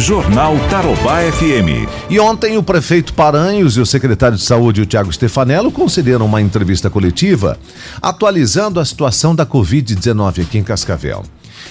[0.00, 1.86] Jornal Tarobá FM.
[2.08, 6.40] E ontem o prefeito Paranhos e o secretário de Saúde, o Tiago Stefanello, concederam uma
[6.40, 7.58] entrevista coletiva
[8.00, 11.22] atualizando a situação da Covid-19 aqui em Cascavel.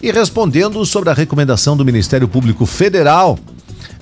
[0.00, 3.36] E respondendo sobre a recomendação do Ministério Público Federal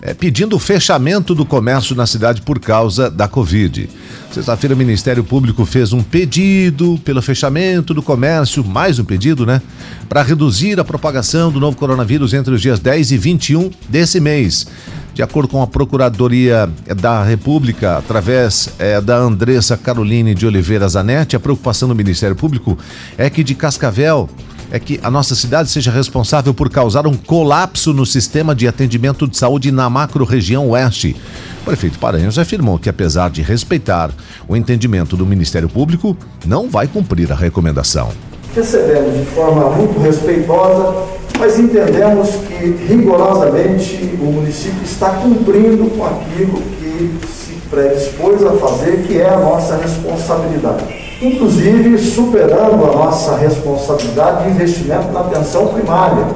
[0.03, 3.89] é, pedindo o fechamento do comércio na cidade por causa da Covid.
[4.33, 9.61] Sexta-feira, o Ministério Público fez um pedido pelo fechamento do comércio, mais um pedido, né?
[10.09, 14.67] Para reduzir a propagação do novo coronavírus entre os dias 10 e 21 desse mês.
[15.13, 21.35] De acordo com a Procuradoria da República, através é, da Andressa Caroline de Oliveira Zanetti,
[21.35, 22.79] a preocupação do Ministério Público
[23.19, 24.31] é que de Cascavel
[24.71, 29.27] é que a nossa cidade seja responsável por causar um colapso no sistema de atendimento
[29.27, 31.17] de saúde na macro-região oeste.
[31.63, 34.11] O prefeito Paranhos afirmou que, apesar de respeitar
[34.49, 38.11] o entendimento do Ministério Público, não vai cumprir a recomendação.
[38.55, 41.07] Recebemos de forma muito respeitosa,
[41.39, 49.05] mas entendemos que rigorosamente o município está cumprindo com aquilo que se predispôs a fazer,
[49.07, 56.27] que é a nossa responsabilidade inclusive superando a nossa responsabilidade de investimento na atenção primária.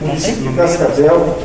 [0.00, 1.38] O município de Cascavel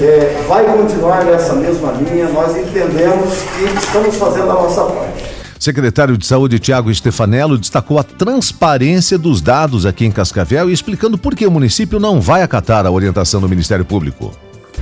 [0.00, 5.24] é, vai continuar nessa mesma linha, nós entendemos que estamos fazendo a nossa parte.
[5.60, 11.16] Secretário de Saúde Tiago Stefanello destacou a transparência dos dados aqui em Cascavel e explicando
[11.16, 14.32] por que o município não vai acatar a orientação do Ministério Público.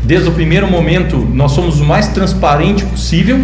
[0.02, 3.38] Desde o primeiro momento, nós somos o mais transparente possível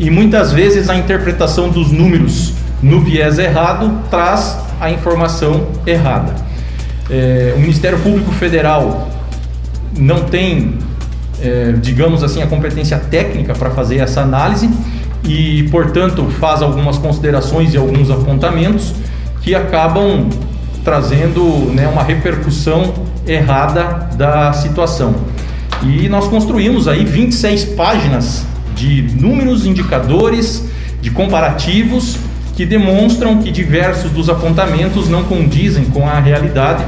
[0.00, 6.34] e muitas vezes a interpretação dos números no viés errado, traz a informação errada.
[7.10, 9.10] É, o Ministério Público Federal
[9.98, 10.78] não tem,
[11.42, 14.70] é, digamos assim, a competência técnica para fazer essa análise
[15.22, 18.94] e, portanto, faz algumas considerações e alguns apontamentos
[19.42, 20.30] que acabam
[20.82, 21.42] trazendo
[21.74, 22.94] né, uma repercussão
[23.26, 25.14] errada da situação.
[25.82, 28.46] E nós construímos aí 26 páginas
[28.80, 30.64] de números, indicadores,
[31.02, 32.16] de comparativos
[32.56, 36.84] que demonstram que diversos dos apontamentos não condizem com a realidade,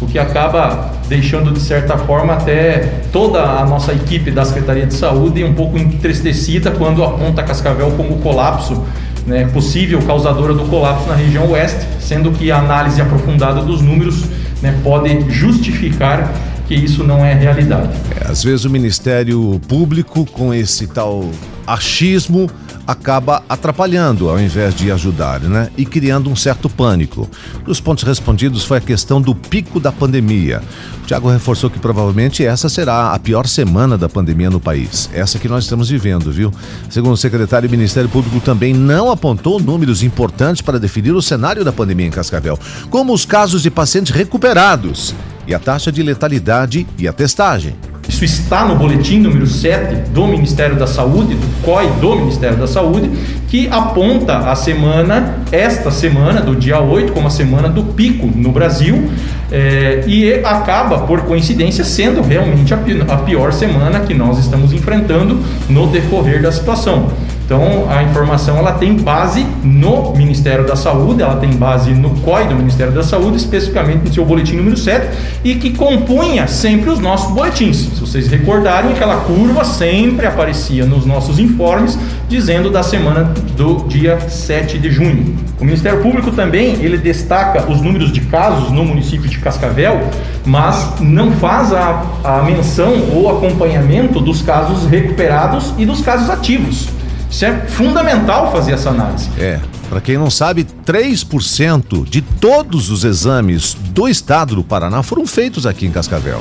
[0.00, 4.94] o que acaba deixando de certa forma até toda a nossa equipe da Secretaria de
[4.94, 8.82] Saúde um pouco entristecida quando aponta Cascavel como colapso,
[9.24, 14.24] né, possível causadora do colapso na região oeste, sendo que a análise aprofundada dos números
[14.60, 16.32] né, pode justificar
[16.66, 17.90] que isso não é realidade.
[18.20, 21.30] É, às vezes o Ministério Público, com esse tal
[21.66, 22.50] achismo,
[22.86, 25.70] acaba atrapalhando ao invés de ajudar, né?
[25.76, 27.28] E criando um certo pânico.
[27.64, 30.62] Dos pontos respondidos foi a questão do pico da pandemia.
[31.02, 35.10] O Tiago reforçou que provavelmente essa será a pior semana da pandemia no país.
[35.12, 36.52] Essa que nós estamos vivendo, viu?
[36.88, 41.64] Segundo o secretário, o Ministério Público também não apontou números importantes para definir o cenário
[41.64, 42.58] da pandemia em Cascavel,
[42.90, 45.14] como os casos de pacientes recuperados
[45.46, 47.76] e a taxa de letalidade e a testagem.
[48.08, 52.66] Isso está no boletim número 7 do Ministério da Saúde, do COI do Ministério da
[52.66, 53.10] Saúde,
[53.48, 58.52] que aponta a semana, esta semana, do dia 8, como a semana do pico no
[58.52, 59.10] Brasil,
[59.50, 62.78] é, e acaba, por coincidência, sendo realmente a,
[63.08, 67.10] a pior semana que nós estamos enfrentando no decorrer da situação.
[67.46, 72.48] Então, a informação ela tem base no Ministério da Saúde, ela tem base no COI
[72.48, 76.98] do Ministério da Saúde, especificamente no seu boletim número 7, e que compunha sempre os
[76.98, 77.76] nossos boletins.
[77.76, 81.96] Se vocês recordarem, aquela curva sempre aparecia nos nossos informes,
[82.28, 85.36] dizendo da semana do dia 7 de junho.
[85.60, 90.00] O Ministério Público também, ele destaca os números de casos no município de Cascavel,
[90.44, 96.88] mas não faz a, a menção ou acompanhamento dos casos recuperados e dos casos ativos.
[97.30, 99.28] Isso é fundamental fazer essa análise.
[99.38, 99.60] É.
[99.88, 105.66] Para quem não sabe, 3% de todos os exames do estado do Paraná foram feitos
[105.66, 106.40] aqui em Cascavel.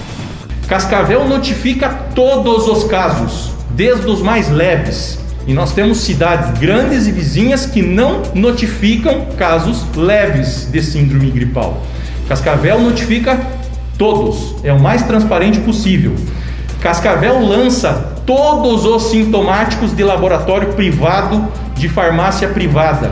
[0.68, 5.20] Cascavel notifica todos os casos, desde os mais leves.
[5.46, 11.84] E nós temos cidades grandes e vizinhas que não notificam casos leves de síndrome gripal.
[12.28, 13.40] Cascavel notifica
[13.96, 16.16] todos, é o mais transparente possível.
[16.82, 23.12] Cascavel lança todos os sintomáticos de laboratório privado, de farmácia privada.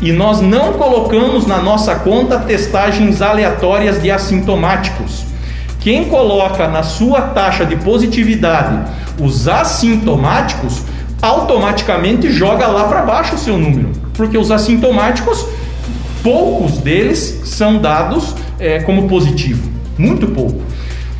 [0.00, 5.24] E nós não colocamos na nossa conta testagens aleatórias de assintomáticos.
[5.80, 8.78] Quem coloca na sua taxa de positividade
[9.20, 10.82] os assintomáticos,
[11.20, 15.44] automaticamente joga lá para baixo o seu número, porque os assintomáticos,
[16.22, 20.62] poucos deles são dados é, como positivo, muito pouco.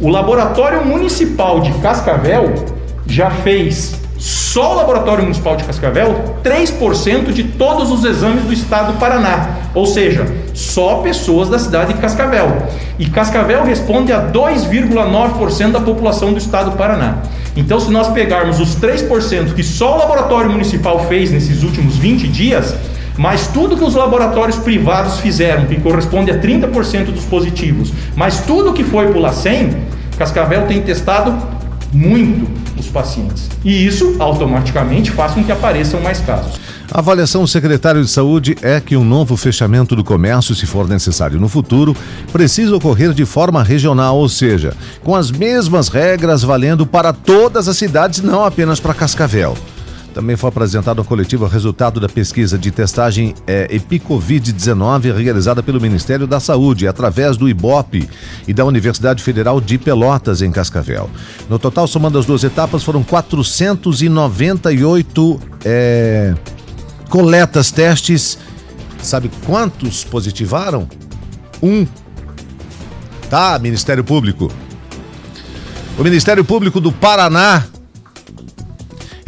[0.00, 2.77] O Laboratório Municipal de Cascavel
[3.08, 8.92] já fez, só o Laboratório Municipal de Cascavel, 3% de todos os exames do estado
[8.92, 9.56] do Paraná.
[9.74, 12.66] Ou seja, só pessoas da cidade de Cascavel.
[12.98, 17.22] E Cascavel responde a 2,9% da população do estado do Paraná.
[17.56, 22.28] Então, se nós pegarmos os 3% que só o laboratório municipal fez nesses últimos 20
[22.28, 22.74] dias,
[23.16, 28.72] mas tudo que os laboratórios privados fizeram, que corresponde a 30% dos positivos, mas tudo
[28.72, 31.36] que foi para o Cascavel tem testado
[31.92, 33.48] muito os pacientes.
[33.64, 36.58] E isso automaticamente faz com que apareçam mais casos.
[36.90, 40.88] A avaliação do secretário de Saúde é que um novo fechamento do comércio, se for
[40.88, 41.94] necessário no futuro,
[42.32, 47.76] precisa ocorrer de forma regional, ou seja, com as mesmas regras valendo para todas as
[47.76, 49.54] cidades, não apenas para Cascavel.
[50.14, 55.78] Também foi apresentado ao coletivo o resultado da pesquisa de testagem é, EpiCovid-19 realizada pelo
[55.80, 58.08] Ministério da Saúde através do IBOP
[58.46, 61.08] e da Universidade Federal de Pelotas, em Cascavel.
[61.48, 66.34] No total, somando as duas etapas, foram 498 é,
[67.08, 68.38] coletas, testes.
[69.02, 70.88] Sabe quantos positivaram?
[71.62, 71.86] Um.
[73.30, 74.50] Tá, Ministério Público.
[75.98, 77.66] O Ministério Público do Paraná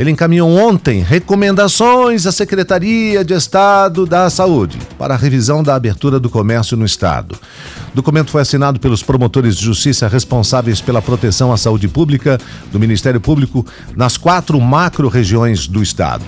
[0.01, 6.19] ele encaminhou ontem recomendações à Secretaria de Estado da Saúde para a revisão da abertura
[6.19, 7.35] do comércio no Estado.
[7.93, 12.39] O documento foi assinado pelos promotores de justiça responsáveis pela proteção à saúde pública
[12.73, 16.25] do Ministério Público nas quatro macro-regiões do Estado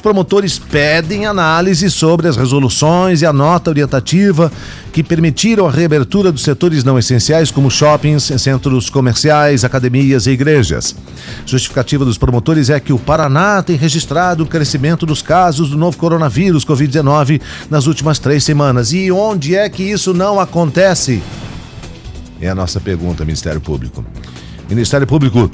[0.00, 4.50] promotores pedem análise sobre as resoluções e a nota orientativa
[4.92, 10.94] que permitiram a reabertura dos setores não essenciais, como shoppings, centros comerciais, academias e igrejas.
[11.44, 15.96] Justificativa dos promotores é que o Paraná tem registrado o crescimento dos casos do novo
[15.96, 18.92] coronavírus Covid-19 nas últimas três semanas.
[18.92, 21.22] E onde é que isso não acontece?
[22.40, 24.04] É a nossa pergunta, Ministério Público.
[24.68, 25.50] Ministério Público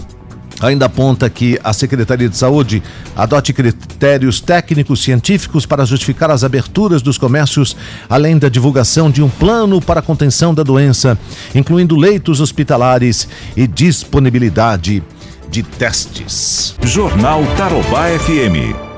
[0.60, 2.82] ainda aponta que a Secretaria de Saúde
[3.16, 7.76] adote critérios técnicos científicos para justificar as aberturas dos comércios,
[8.08, 11.18] além da divulgação de um plano para a contenção da doença,
[11.54, 15.02] incluindo leitos hospitalares e disponibilidade
[15.50, 16.74] de testes.
[16.82, 18.89] Jornal Tarobá FM.